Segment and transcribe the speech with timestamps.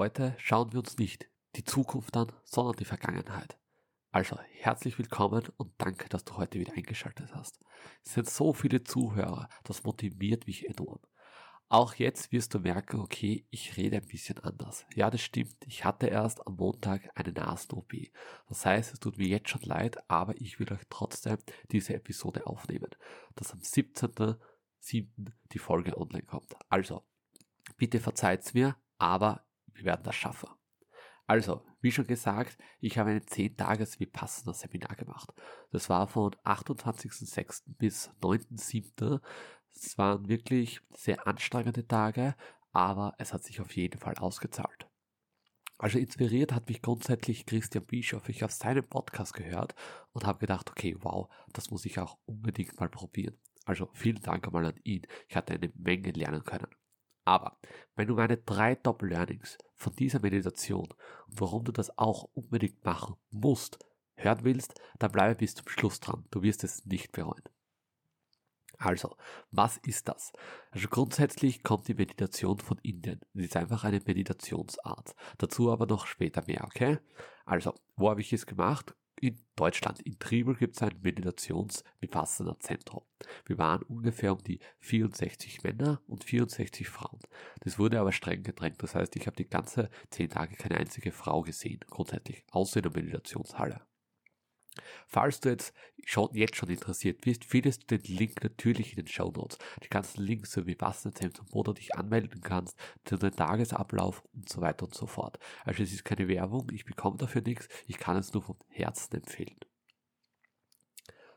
[0.00, 3.58] Heute schauen wir uns nicht die Zukunft an, sondern die Vergangenheit.
[4.10, 7.60] Also herzlich willkommen und danke, dass du heute wieder eingeschaltet hast.
[8.02, 11.00] Es sind so viele Zuhörer, das motiviert mich enorm.
[11.68, 14.86] Auch jetzt wirst du merken, okay, ich rede ein bisschen anders.
[14.94, 15.56] Ja, das stimmt.
[15.66, 17.92] Ich hatte erst am Montag eine Nasen-OP.
[18.48, 21.36] Das heißt, es tut mir jetzt schon leid, aber ich will euch trotzdem
[21.72, 22.88] diese Episode aufnehmen,
[23.34, 25.08] dass am 17.07.
[25.52, 26.54] die Folge online kommt.
[26.70, 27.04] Also,
[27.76, 29.44] bitte verzeiht's mir, aber
[29.80, 30.48] wir werden das schaffen.
[31.26, 35.32] Also, wie schon gesagt, ich habe ein 10 Tages Vipassana Seminar gemacht.
[35.70, 37.62] Das war von 28.06.
[37.66, 39.20] bis 9.07.
[39.72, 42.34] Es waren wirklich sehr anstrengende Tage,
[42.72, 44.88] aber es hat sich auf jeden Fall ausgezahlt.
[45.78, 48.28] Also inspiriert hat mich grundsätzlich Christian Bischoff.
[48.28, 49.74] Ich habe seinen Podcast gehört
[50.12, 53.38] und habe gedacht, okay, wow, das muss ich auch unbedingt mal probieren.
[53.64, 55.06] Also vielen Dank einmal an ihn.
[55.28, 56.66] Ich hatte eine Menge lernen können.
[57.24, 57.58] Aber
[57.96, 60.88] wenn du meine drei Top-Learnings von dieser Meditation
[61.26, 63.78] und warum du das auch unbedingt machen musst,
[64.14, 66.24] hören willst, dann bleibe bis zum Schluss dran.
[66.30, 67.42] Du wirst es nicht bereuen.
[68.78, 69.14] Also,
[69.50, 70.32] was ist das?
[70.70, 73.20] Also grundsätzlich kommt die Meditation von Indien.
[73.34, 75.14] Es ist einfach eine Meditationsart.
[75.36, 76.98] Dazu aber noch später mehr, okay?
[77.44, 78.94] Also, wo habe ich es gemacht?
[79.20, 80.00] In Deutschland.
[80.00, 83.02] In Triebel gibt es ein Meditations-Vipassana-Zentrum.
[83.46, 87.20] Wir waren ungefähr um die 64 Männer und 64 Frauen.
[87.60, 88.82] Das wurde aber streng gedrängt.
[88.82, 92.90] Das heißt, ich habe die ganze 10 Tage keine einzige Frau gesehen, grundsätzlich, außer in
[92.90, 93.82] der Meditationshalle.
[95.06, 99.06] Falls du jetzt schon, jetzt schon interessiert bist, findest du den Link natürlich in den
[99.08, 99.58] Show Notes.
[99.82, 104.60] Die ganzen Links sowie Wassenzentrum, wo du dich anmelden kannst, zu deinem Tagesablauf und so
[104.60, 105.38] weiter und so fort.
[105.64, 109.16] Also es ist keine Werbung, ich bekomme dafür nichts, ich kann es nur vom Herzen
[109.16, 109.58] empfehlen.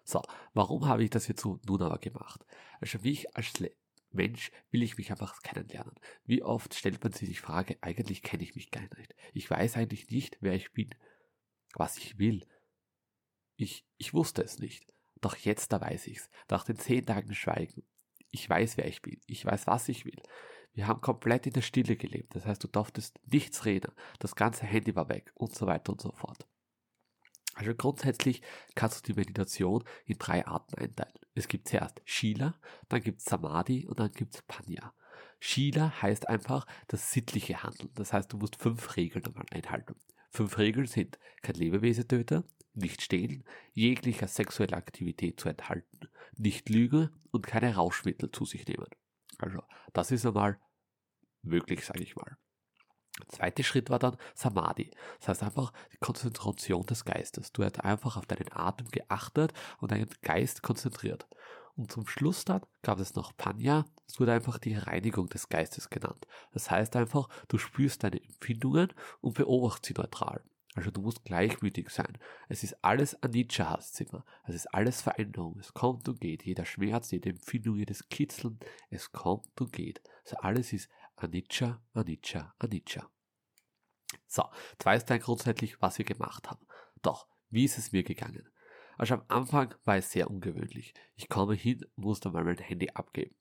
[0.04, 0.22] So,
[0.54, 2.46] warum habe ich das jetzt so nun aber gemacht?
[2.82, 3.54] Also wie ich als
[4.12, 5.96] Mensch will ich mich einfach kennenlernen.
[6.26, 9.16] Wie oft stellt man sich die Frage, eigentlich kenne ich mich gar nicht.
[9.34, 10.94] Ich weiß eigentlich nicht, wer ich bin,
[11.74, 12.46] was ich will,
[13.64, 14.94] ich, ich wusste es nicht.
[15.22, 16.30] Doch jetzt, da weiß ich's.
[16.50, 17.84] Nach den zehn Tagen Schweigen.
[18.32, 19.22] Ich weiß, wer ich bin.
[19.28, 20.22] Ich weiß, was ich will.
[20.74, 22.36] Wir haben komplett in der Stille gelebt.
[22.36, 23.92] Das heißt, du durftest nichts reden.
[24.20, 26.48] Das ganze Handy war weg und so weiter und so fort.
[27.54, 28.42] Also grundsätzlich
[28.74, 31.14] kannst du die Meditation in drei Arten einteilen.
[31.36, 32.56] Es gibt zuerst Shila,
[32.90, 34.94] dann gibt es Samadhi und dann gibt es Panya.
[35.40, 37.92] Shila heißt einfach das sittliche Handeln.
[37.94, 39.96] Das heißt, du musst fünf Regeln einhalten.
[40.34, 47.12] Fünf Regeln sind kein Lebewesen töten, nicht stehlen, jeglicher sexueller Aktivität zu enthalten, nicht lügen
[47.30, 48.88] und keine Rauschmittel zu sich nehmen.
[49.38, 49.62] Also,
[49.94, 50.60] das ist einmal
[51.44, 52.36] möglich, sage ich mal.
[53.20, 54.90] Der zweite Schritt war dann Samadhi.
[55.20, 57.52] Das heißt einfach die Konzentration des Geistes.
[57.52, 61.28] Du hast einfach auf deinen Atem geachtet und deinen Geist konzentriert.
[61.76, 63.86] Und zum Schluss dann gab es noch Panya.
[64.14, 66.28] Es wurde einfach die Reinigung des Geistes genannt.
[66.52, 70.44] Das heißt einfach, du spürst deine Empfindungen und beobachtest sie neutral.
[70.76, 72.20] Also du musst gleichmütig sein.
[72.48, 74.24] Es ist alles Anicca heißt immer.
[74.46, 75.58] Es ist alles Veränderung.
[75.60, 76.44] Es kommt und geht.
[76.44, 78.60] Jeder Schmerz, jede Empfindung, jedes Kitzeln,
[78.92, 80.04] es kommt und geht.
[80.26, 83.10] Also alles ist Anicca, Anicca, Anicca.
[84.28, 86.68] So, jetzt weißt du grundsätzlich, was wir gemacht haben.
[87.02, 88.48] Doch, wie ist es mir gegangen?
[88.96, 90.94] Also am Anfang war es sehr ungewöhnlich.
[91.16, 93.36] Ich komme hin, musste mal mein Handy abgeben.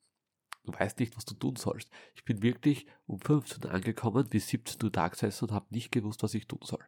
[0.65, 1.91] Du weißt nicht, was du tun sollst.
[2.15, 5.91] Ich bin wirklich um 15 Uhr angekommen, bis 17 Uhr da gesessen und habe nicht
[5.91, 6.85] gewusst, was ich tun soll.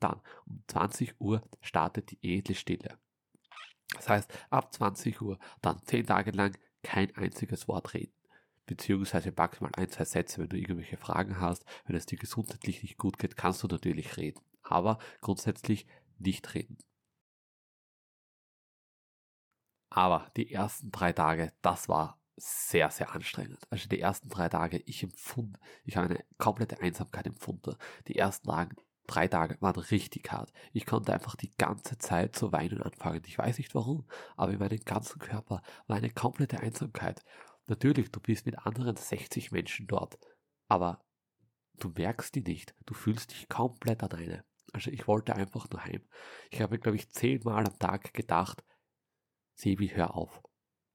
[0.00, 2.98] Dann um 20 Uhr startet die edle Stille.
[3.94, 8.12] Das heißt, ab 20 Uhr dann 10 Tage lang kein einziges Wort reden.
[8.66, 11.64] Beziehungsweise maximal ein, zwei Sätze, wenn du irgendwelche Fragen hast.
[11.86, 14.40] Wenn es dir gesundheitlich nicht gut geht, kannst du natürlich reden.
[14.62, 15.86] Aber grundsätzlich
[16.18, 16.78] nicht reden.
[19.90, 23.60] Aber die ersten drei Tage, das war sehr, sehr anstrengend.
[23.70, 27.76] Also die ersten drei Tage, ich empfund, ich habe eine komplette Einsamkeit empfunden.
[28.08, 30.52] Die ersten Tage, drei Tage waren richtig hart.
[30.72, 33.22] Ich konnte einfach die ganze Zeit zu weinen anfangen.
[33.26, 34.06] Ich weiß nicht warum,
[34.36, 37.22] aber in meinem ganzen Körper war eine komplette Einsamkeit.
[37.66, 40.18] Natürlich, du bist mit anderen 60 Menschen dort,
[40.68, 41.04] aber
[41.74, 42.74] du merkst die nicht.
[42.84, 44.44] Du fühlst dich komplett alleine.
[44.72, 46.02] Also ich wollte einfach nur heim.
[46.50, 48.64] Ich habe, glaube ich, zehnmal am Tag gedacht,
[49.54, 50.42] Sebi, hör auf.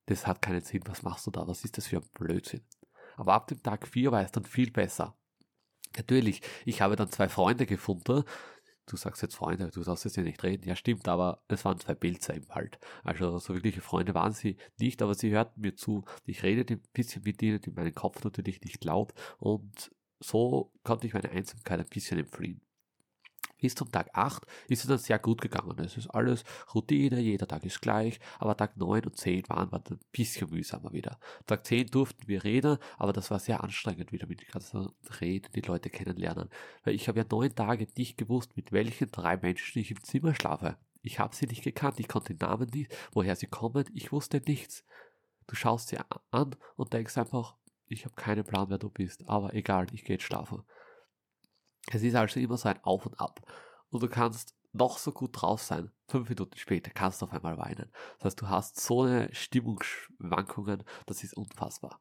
[0.10, 0.82] Das hat keinen Sinn.
[0.86, 1.48] Was machst du da?
[1.48, 2.62] Was ist das für ein Blödsinn?
[3.16, 5.16] Aber ab dem Tag 4 war es dann viel besser.
[5.96, 8.24] Natürlich, ich habe dann zwei Freunde gefunden.
[8.88, 10.68] Du sagst jetzt Freunde, du darfst jetzt ja nicht reden.
[10.68, 12.80] Ja, stimmt, aber es waren zwei Pilzer im Wald.
[13.04, 16.04] Also so wirkliche Freunde waren sie nicht, aber sie hörten mir zu.
[16.26, 19.14] Ich redete ein bisschen mit ihnen, in meinem Kopf natürlich nicht laut.
[19.38, 22.62] Und so konnte ich meine Einsamkeit ein bisschen entfliehen.
[23.60, 25.78] Bis zum Tag 8 ist es dann sehr gut gegangen.
[25.80, 29.80] Es ist alles Routine, jeder Tag ist gleich, aber Tag 9 und 10 waren wir
[29.80, 31.20] ein bisschen mühsamer wieder.
[31.46, 34.90] Tag 10 durften wir reden, aber das war sehr anstrengend wieder mit den ganzen
[35.20, 36.50] Reden, die Leute kennenlernen.
[36.84, 40.34] Weil ich habe ja neun Tage nicht gewusst, mit welchen drei Menschen ich im Zimmer
[40.34, 40.78] schlafe.
[41.02, 44.42] Ich habe sie nicht gekannt, ich konnte den Namen nicht, woher sie kommen, ich wusste
[44.46, 44.84] nichts.
[45.48, 45.98] Du schaust sie
[46.32, 47.56] an und denkst einfach,
[47.88, 50.64] ich habe keinen Plan, wer du bist, aber egal, ich gehe jetzt schlafen.
[51.92, 53.42] Es ist also immer so ein Auf und Ab.
[53.90, 55.92] Und du kannst noch so gut drauf sein.
[56.08, 57.92] Fünf Minuten später kannst du auf einmal weinen.
[58.18, 62.00] Das heißt, du hast so eine Stimmungsschwankungen, das ist unfassbar.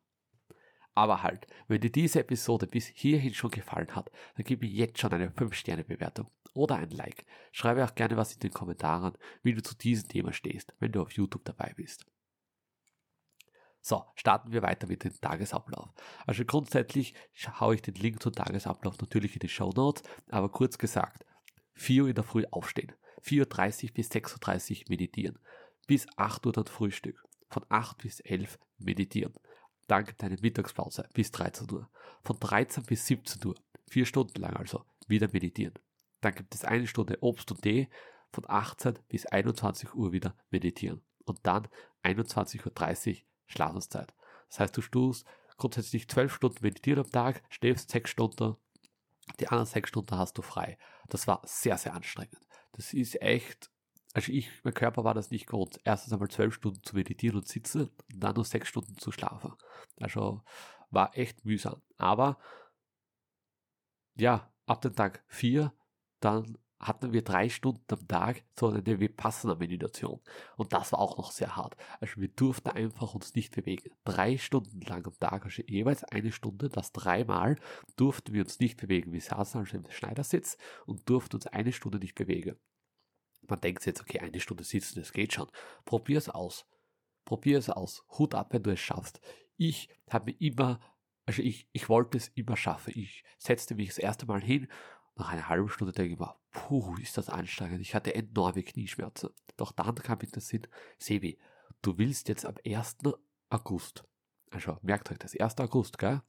[0.94, 4.98] Aber halt, wenn dir diese Episode bis hierhin schon gefallen hat, dann gib mir jetzt
[4.98, 7.24] schon eine 5-Sterne-Bewertung oder ein Like.
[7.52, 11.00] Schreibe auch gerne was in den Kommentaren, wie du zu diesem Thema stehst, wenn du
[11.00, 12.04] auf YouTube dabei bist.
[13.80, 15.88] So, starten wir weiter mit dem Tagesablauf.
[16.26, 17.14] Also grundsätzlich
[17.60, 21.24] haue ich den Link zum Tagesablauf natürlich in die Show Notes, aber kurz gesagt,
[21.74, 22.92] 4 Uhr in der Früh aufstehen,
[23.22, 25.38] 4.30 Uhr bis 6.30 Uhr meditieren,
[25.86, 29.34] bis 8 Uhr dann Frühstück, von 8 bis 11 Uhr meditieren,
[29.88, 31.88] dann gibt eine Mittagspause bis 13 Uhr,
[32.22, 33.54] von 13 bis 17 Uhr,
[33.88, 35.74] 4 Stunden lang also, wieder meditieren.
[36.20, 37.88] Dann gibt es eine Stunde Obst und Tee,
[38.30, 41.00] von 18 bis 21 Uhr wieder meditieren.
[41.24, 41.68] Und dann
[42.02, 43.16] 21.30 Uhr
[43.48, 44.14] Schlafenszeit.
[44.48, 48.56] Das heißt, du tust grundsätzlich zwölf Stunden meditieren am Tag, schläfst sechs Stunden,
[49.40, 50.78] die anderen sechs Stunden hast du frei.
[51.08, 52.38] Das war sehr, sehr anstrengend.
[52.72, 53.70] Das ist echt,
[54.14, 55.80] also ich, mein Körper war das nicht gewohnt.
[55.84, 59.54] Erstens einmal zwölf Stunden zu meditieren und sitzen und dann nur sechs Stunden zu schlafen.
[60.00, 60.42] Also
[60.90, 61.82] war echt mühsam.
[61.98, 62.38] Aber
[64.16, 65.72] ja, ab dem Tag vier
[66.20, 70.20] dann hatten wir drei Stunden am Tag so eine Vipassana-Meditation.
[70.56, 71.76] Und das war auch noch sehr hart.
[72.00, 73.90] Also wir durften einfach uns nicht bewegen.
[74.04, 77.56] Drei Stunden lang am Tag, also jeweils eine Stunde, das dreimal,
[77.96, 79.12] durften wir uns nicht bewegen.
[79.12, 82.56] Wir saßen also im Schneidersitz und durften uns eine Stunde nicht bewegen.
[83.42, 85.48] Man denkt jetzt, okay, eine Stunde sitzen, das geht schon.
[85.84, 86.66] Probier es aus.
[87.24, 88.04] Probier es aus.
[88.18, 89.20] Hut ab, wenn du es schaffst.
[89.56, 90.80] Ich habe immer,
[91.26, 92.92] also ich, ich wollte es immer schaffen.
[92.94, 94.68] Ich setzte mich das erste Mal hin
[95.18, 97.80] nach einer halben Stunde denke ich mir, puh, ist das anstrengend.
[97.80, 99.30] Ich hatte enorme Knieschmerzen.
[99.56, 100.66] Doch dann kam ich das Sinn,
[100.98, 101.38] Sebi,
[101.82, 102.98] du willst jetzt am 1.
[103.50, 104.04] August,
[104.50, 105.58] also merkt euch das, 1.
[105.58, 106.22] August, gell?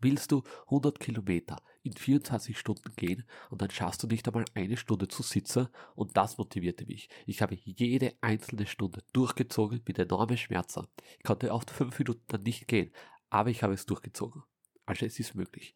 [0.00, 4.76] Willst du 100 Kilometer in 24 Stunden gehen und dann schaffst du nicht einmal eine
[4.76, 7.08] Stunde zu sitzen und das motivierte mich.
[7.26, 10.86] Ich habe jede einzelne Stunde durchgezogen mit enormen Schmerzen.
[11.18, 12.92] Ich konnte oft fünf Minuten dann nicht gehen,
[13.28, 14.44] aber ich habe es durchgezogen.
[14.86, 15.74] Also es ist möglich.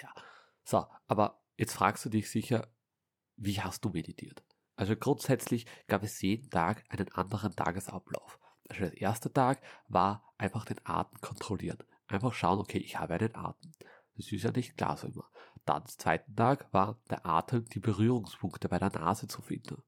[0.00, 0.12] Ja,
[0.64, 2.68] so, aber jetzt fragst du dich sicher,
[3.36, 4.42] wie hast du meditiert?
[4.76, 8.38] Also grundsätzlich gab es jeden Tag einen anderen Tagesablauf.
[8.68, 11.78] Also der erste Tag war einfach den Atem kontrollieren.
[12.06, 13.72] Einfach schauen, okay, ich habe einen Atem.
[14.16, 15.28] Das ist ja nicht klar so immer.
[15.64, 19.82] Dann, der zweite Tag war der Atem, die Berührungspunkte bei der Nase zu finden.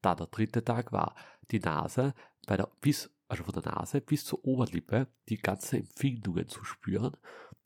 [0.00, 1.14] Dann der dritte Tag war
[1.50, 2.14] die Nase
[2.46, 7.16] bei der, bis, also von der Nase bis zur Oberlippe die ganzen Empfindungen zu spüren.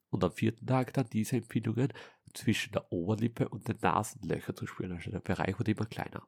[0.09, 1.93] Und am vierten Tag dann diese Empfindungen
[2.35, 4.93] zwischen der Oberlippe und den Nasenlöchern zu spüren.
[4.93, 6.27] Also der Bereich wurde immer kleiner.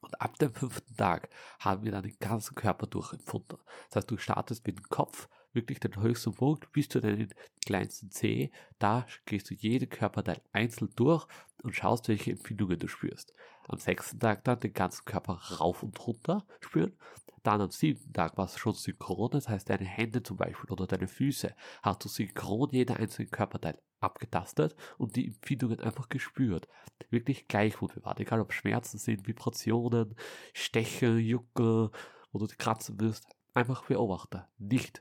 [0.00, 1.28] Und ab dem fünften Tag
[1.58, 3.58] haben wir dann den ganzen Körper durchempfunden.
[3.88, 7.34] Das heißt, du startest mit dem Kopf, wirklich den höchsten Punkt, bis zu deinen
[7.64, 8.52] kleinsten Zeh.
[8.78, 11.26] Da gehst du jeden Körperteil einzeln durch
[11.62, 13.34] und schaust, welche Empfindungen du spürst.
[13.68, 16.96] Am sechsten Tag dann den ganzen Körper rauf und runter spüren.
[17.42, 20.86] Dann am siebten Tag war es schon synchron, das heißt deine Hände zum Beispiel oder
[20.86, 26.66] deine Füße hast du synchron jeder einzelne Körperteil abgetastet und die Empfindungen einfach gespürt.
[27.10, 30.16] Wirklich gleich wo bewahrt, egal ob Schmerzen sind, Vibrationen,
[30.52, 31.90] Stechen, Jucken
[32.32, 34.42] oder du kratzen wirst, einfach beobachten.
[34.58, 35.00] Nicht,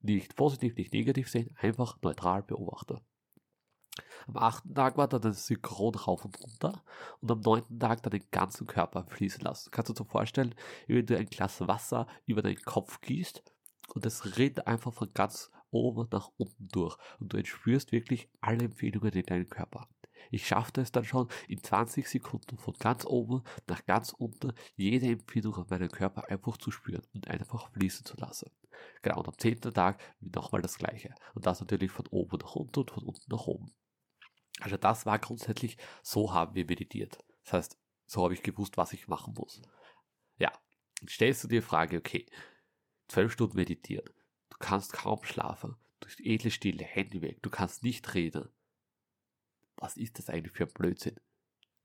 [0.00, 3.00] nicht positiv, nicht negativ sehen, einfach neutral beobachten.
[4.26, 6.82] Am achten Tag war dann das Synchron rauf und runter
[7.20, 9.70] und am neunten Tag dann den ganzen Körper fließen lassen.
[9.70, 10.54] Kannst du dir vorstellen,
[10.86, 13.42] wenn du ein Glas Wasser über deinen Kopf gießt
[13.94, 18.64] und es rinnt einfach von ganz oben nach unten durch und du entspürst wirklich alle
[18.64, 19.88] Empfehlungen in deinem Körper.
[20.30, 25.06] Ich schaffte es dann schon in 20 Sekunden von ganz oben nach ganz unten jede
[25.06, 28.50] Empfindung auf meinem Körper einfach zu spüren und einfach fließen zu lassen.
[29.02, 31.14] Genau, und am zehnten Tag nochmal das gleiche.
[31.34, 33.72] Und das natürlich von oben nach unten und von unten nach oben.
[34.60, 37.18] Also das war grundsätzlich, so haben wir meditiert.
[37.44, 39.60] Das heißt, so habe ich gewusst, was ich machen muss.
[40.38, 40.52] Ja,
[41.08, 42.26] stellst du dir die Frage, okay,
[43.08, 44.08] zwölf Stunden meditieren,
[44.50, 48.48] du kannst kaum schlafen, du bist edle Stille, Handy weg, du kannst nicht reden.
[49.76, 51.20] Was ist das eigentlich für ein Blödsinn?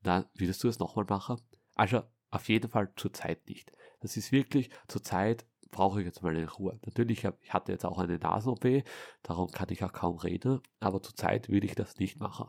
[0.00, 1.40] Na, würdest du es nochmal machen?
[1.74, 3.72] Also auf jeden Fall zur Zeit nicht.
[4.00, 6.78] Das ist wirklich zur Zeit brauche ich jetzt mal eine Ruhe.
[6.84, 8.84] Natürlich, ich hatte jetzt auch eine Nasen-OP,
[9.22, 12.48] darum kann ich auch kaum reden, aber zur Zeit würde ich das nicht machen.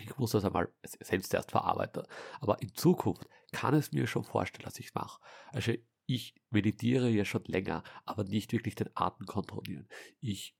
[0.00, 2.02] Ich muss das einmal selbst erst verarbeiten.
[2.40, 5.20] Aber in Zukunft kann es mir schon vorstellen, dass ich es mache.
[5.52, 5.72] Also
[6.06, 9.88] ich meditiere ja schon länger, aber nicht wirklich den Atem kontrollieren.
[10.20, 10.56] Ich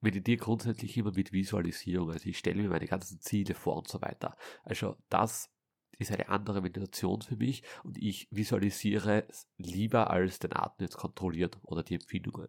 [0.00, 2.10] meditiere grundsätzlich immer mit Visualisierung.
[2.10, 4.36] Also ich stelle mir meine ganzen Ziele vor und so weiter.
[4.64, 5.50] Also das
[5.98, 9.26] ist eine andere Meditation für mich und ich visualisiere
[9.56, 12.48] lieber als den Atem jetzt kontrolliert oder die Empfindungen.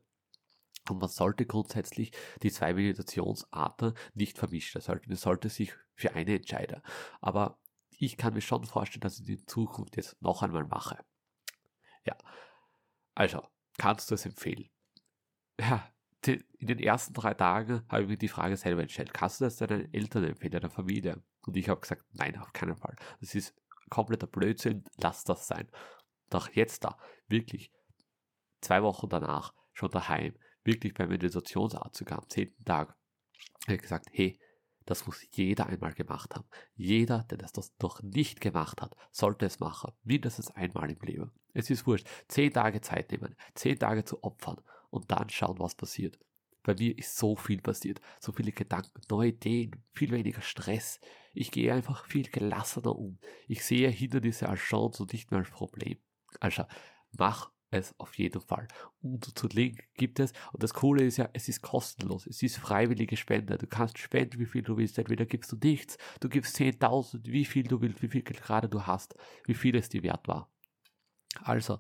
[0.89, 2.11] Und man sollte grundsätzlich
[2.41, 4.79] die zwei Meditationsarten nicht vermischen.
[4.79, 6.81] Also man sollte sich für eine entscheiden.
[7.21, 7.59] Aber
[7.89, 10.99] ich kann mir schon vorstellen, dass ich in Zukunft jetzt noch einmal mache.
[12.05, 12.17] Ja.
[13.15, 13.47] Also,
[13.77, 14.69] kannst du es empfehlen?
[15.59, 15.87] Ja,
[16.25, 19.57] in den ersten drei Tagen habe ich mir die Frage selber gestellt, kannst du das
[19.57, 21.21] deinen Eltern empfehlen, deiner Familie?
[21.41, 22.95] Und ich habe gesagt, nein, auf keinen Fall.
[23.19, 23.55] Das ist
[23.89, 25.69] kompletter Blödsinn, lass das sein.
[26.29, 26.97] Doch jetzt da,
[27.27, 27.71] wirklich,
[28.61, 32.96] zwei Wochen danach, schon daheim, wirklich beim Meditationsarzt sogar am zehnten Tag,
[33.65, 34.39] habe ich gesagt, hey,
[34.86, 36.48] das muss jeder einmal gemacht haben.
[36.75, 39.93] Jeder, der das noch nicht gemacht hat, sollte es machen.
[40.03, 41.32] Mindestens einmal im Leben.
[41.53, 42.08] Es ist wurscht.
[42.27, 46.20] Zehn Tage Zeit nehmen, zehn Tage zu opfern und dann schauen, was passiert.
[46.63, 51.00] Bei mir ist so viel passiert, so viele Gedanken, neue Ideen, viel weniger Stress.
[51.34, 53.20] Ich gehe einfach viel gelassener um.
[53.48, 55.98] Ich sehe Hindernisse als Chance und nicht mehr als Problem.
[56.39, 56.63] Also
[57.12, 58.67] mach es auf jeden Fall.
[59.01, 62.57] Und zu Link gibt es, und das Coole ist ja, es ist kostenlos, es ist
[62.57, 63.57] freiwillige Spende.
[63.57, 67.45] Du kannst spenden, wie viel du willst, entweder gibst du nichts, du gibst 10.000, wie
[67.45, 69.15] viel du willst, wie viel gerade du hast,
[69.45, 70.51] wie viel es dir wert war.
[71.41, 71.79] Also,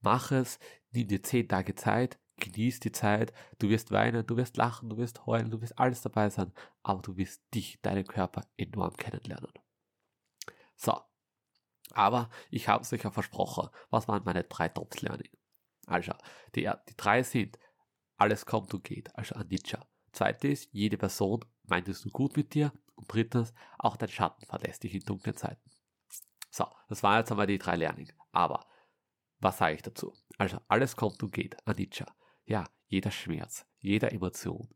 [0.00, 0.58] mach es,
[0.92, 4.96] nimm dir 10 Tage Zeit, genieß die Zeit, du wirst weinen, du wirst lachen, du
[4.96, 6.52] wirst heulen, du wirst alles dabei sein,
[6.82, 9.52] aber du wirst dich, deinen Körper enorm kennenlernen.
[10.76, 11.00] So.
[11.92, 13.68] Aber ich habe es euch ja versprochen.
[13.90, 15.30] Was waren meine drei Tops-Learning?
[15.86, 16.12] Also,
[16.54, 17.58] die, die drei sind,
[18.16, 19.86] alles kommt und geht, also Anicca.
[20.12, 22.72] Zweites, jede Person meint es nur gut mit dir.
[22.94, 25.70] Und drittens, auch dein Schatten verlässt dich in dunklen Zeiten.
[26.50, 28.10] So, das waren jetzt einmal die drei Learning.
[28.32, 28.66] Aber,
[29.38, 30.14] was sage ich dazu?
[30.38, 32.06] Also, alles kommt und geht, Anicca
[32.46, 34.68] ja, jeder Schmerz, jede Emotion,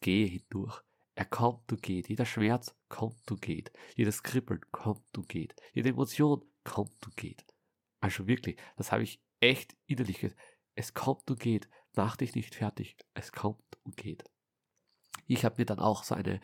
[0.00, 0.82] gehe hindurch.
[1.14, 2.08] Er kommt und geht.
[2.08, 3.70] Jeder Schmerz kommt und geht.
[3.96, 5.54] Jedes Kribbeln kommt und geht.
[5.72, 7.44] Jede Emotion kommt und geht.
[8.00, 10.34] Also wirklich, das habe ich echt innerlich.
[10.74, 11.68] Es kommt und geht.
[11.94, 12.96] Mach dich nicht fertig.
[13.14, 14.24] Es kommt und geht.
[15.26, 16.40] Ich habe mir dann auch so eine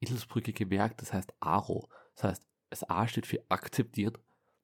[0.00, 1.88] Eselsbrücke gemerkt, das heißt ARO.
[2.14, 4.16] Das heißt, das A steht für akzeptieren,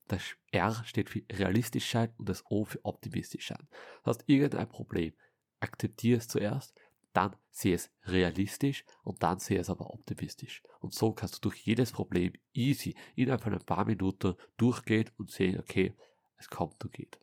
[0.06, 3.68] das R steht für realistisch sein und das O für optimistisch sein.
[4.02, 5.14] Das heißt, irgendein Problem,
[5.60, 6.74] akzeptiere es zuerst,
[7.14, 10.62] dann sehe es realistisch und dann sehe es aber optimistisch.
[10.80, 15.30] Und so kannst du durch jedes Problem easy innerhalb von ein paar Minuten durchgehen und
[15.30, 15.94] sehen, okay,
[16.36, 17.18] es kommt und geht.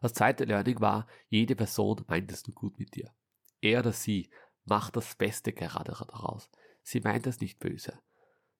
[0.00, 3.14] Das zweite Learning war, jede Person meint es nur gut mit dir.
[3.60, 4.28] Er oder sie
[4.64, 6.50] macht das Beste gerade daraus.
[6.82, 7.98] Sie meint es nicht böse.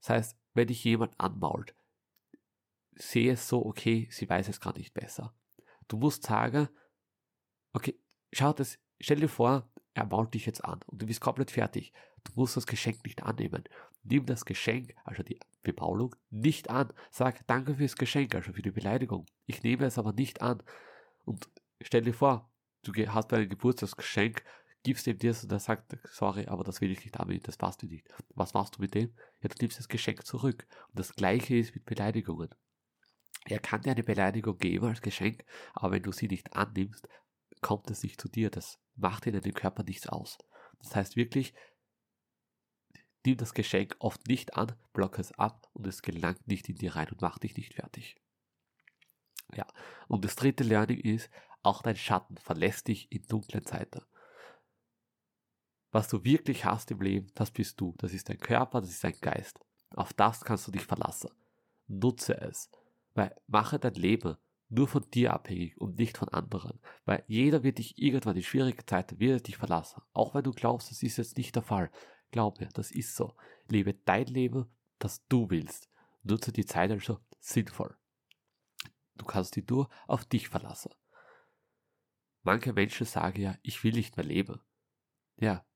[0.00, 1.74] Das heißt, wenn dich jemand anmault,
[2.94, 5.34] sehe es so, okay, sie weiß es gar nicht besser.
[5.88, 6.68] Du musst sagen,
[7.72, 7.98] okay,
[8.32, 11.92] schau das, stell dir vor, er baut dich jetzt an und du bist komplett fertig.
[12.24, 13.64] Du musst das Geschenk nicht annehmen.
[14.04, 16.92] Nimm das Geschenk, also die Bebaulung, nicht an.
[17.10, 19.26] Sag danke fürs Geschenk, also für die Beleidigung.
[19.46, 20.62] Ich nehme es aber nicht an.
[21.24, 21.48] Und
[21.80, 22.50] stell dir vor,
[22.82, 24.42] du hast bei einem Geburtstagsgeschenk,
[24.82, 27.82] gibst ihm das und er sagt, sorry, aber das will ich nicht annehmen, das passt
[27.82, 28.08] dir nicht.
[28.34, 29.12] Was machst du mit dem?
[29.40, 30.66] Ja, du nimmst das Geschenk zurück.
[30.88, 32.48] Und das gleiche ist mit Beleidigungen.
[33.44, 35.44] Er kann dir eine Beleidigung geben als Geschenk,
[35.74, 37.08] aber wenn du sie nicht annimmst,
[37.60, 38.50] kommt es nicht zu dir.
[38.50, 40.38] Das macht in deinem Körper nichts aus.
[40.80, 41.54] Das heißt wirklich,
[43.24, 46.96] nimm das Geschenk oft nicht an, block es ab und es gelangt nicht in dir
[46.96, 48.16] rein und macht dich nicht fertig.
[49.54, 49.66] Ja,
[50.08, 51.30] und das dritte Learning ist,
[51.62, 54.02] auch dein Schatten verlässt dich in dunklen Zeiten.
[55.92, 57.94] Was du wirklich hast im Leben, das bist du.
[57.98, 59.60] Das ist dein Körper, das ist dein Geist.
[59.90, 61.30] Auf das kannst du dich verlassen.
[61.86, 62.70] Nutze es.
[63.12, 64.36] Weil mache dein Leben
[64.72, 66.80] nur von dir abhängig und nicht von anderen.
[67.04, 70.02] Weil jeder wird dich irgendwann in schwierigen Zeiten wird dich verlassen.
[70.12, 71.90] Auch wenn du glaubst, das ist jetzt nicht der Fall.
[72.30, 73.36] Glaub mir, das ist so.
[73.68, 74.66] Lebe dein Leben,
[74.98, 75.90] das du willst.
[76.22, 77.94] Nutze die Zeit also sinnvoll.
[79.16, 80.92] Du kannst dich nur auf dich verlassen.
[82.42, 84.60] Manche Menschen sagen ja, ich will nicht mehr leben.
[85.38, 85.66] Ja.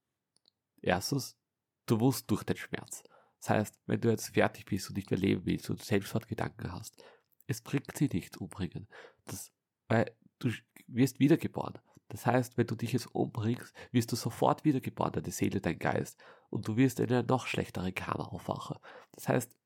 [0.81, 1.37] Erstens,
[1.85, 3.05] du musst durch den Schmerz.
[3.41, 7.03] Das heißt, wenn du jetzt fertig bist und nicht mehr leben willst und Selbstmordgedanken hast,
[7.47, 8.89] es bringt sie nichts umbringen.
[9.25, 9.53] Das,
[9.89, 10.51] weil du
[10.87, 11.79] wirst wiedergeboren.
[12.09, 16.23] Das heißt, wenn du dich jetzt umbringst, wirst du sofort wiedergeboren, deine Seele, dein Geist.
[16.51, 18.79] Und du wirst in einer noch schlechteren Karma aufwachen.
[19.13, 19.57] Das heißt,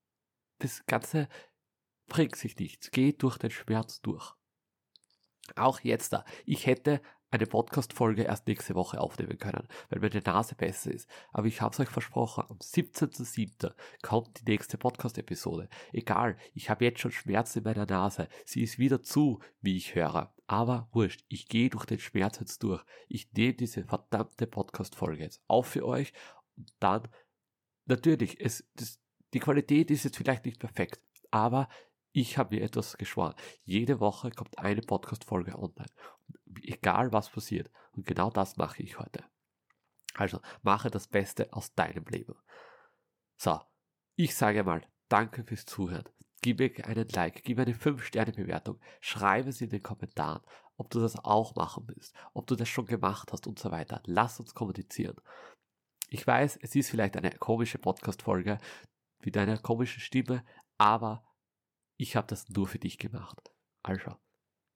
[0.59, 1.27] das Ganze
[2.07, 2.89] bringt sich nichts.
[2.91, 4.33] Geh durch den Schmerz durch.
[5.55, 6.25] Auch jetzt da.
[6.45, 11.09] Ich hätte eine Podcast-Folge erst nächste Woche aufnehmen können, weil meine Nase besser ist.
[11.31, 13.73] Aber ich habe es euch versprochen, am 17.07.
[14.01, 15.69] kommt die nächste Podcast-Episode.
[15.93, 18.27] Egal, ich habe jetzt schon Schmerzen in meiner Nase.
[18.45, 20.33] Sie ist wieder zu, wie ich höre.
[20.45, 22.83] Aber wurscht, ich gehe durch den Schmerz jetzt durch.
[23.07, 26.11] Ich nehme diese verdammte Podcast-Folge jetzt auf für euch
[26.57, 27.07] und dann,
[27.85, 28.99] natürlich, es, das,
[29.33, 31.69] die Qualität ist jetzt vielleicht nicht perfekt, aber
[32.13, 33.33] ich habe mir etwas geschworen.
[33.63, 35.89] Jede Woche kommt eine Podcast-Folge online.
[36.63, 37.71] Egal was passiert.
[37.93, 39.23] Und genau das mache ich heute.
[40.13, 42.35] Also, mache das Beste aus deinem Leben.
[43.37, 43.59] So,
[44.15, 46.09] ich sage mal, danke fürs Zuhören.
[46.41, 50.41] Gib mir einen Like, gib mir eine 5-Sterne-Bewertung, schreibe es in den Kommentaren,
[50.75, 54.01] ob du das auch machen willst, ob du das schon gemacht hast und so weiter.
[54.05, 55.15] Lass uns kommunizieren.
[56.09, 58.57] Ich weiß, es ist vielleicht eine komische Podcast-Folge
[59.23, 60.43] mit einer komischen Stimme,
[60.77, 61.23] aber
[61.97, 63.51] ich habe das nur für dich gemacht.
[63.83, 64.15] Also,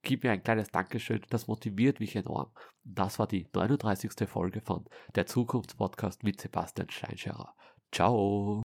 [0.05, 2.51] gib mir ein kleines Dankeschön, das motiviert mich enorm.
[2.83, 4.29] Das war die 39.
[4.29, 4.85] Folge von
[5.15, 7.53] der Zukunftspodcast mit Sebastian Steinscherer.
[7.91, 8.53] Ciao!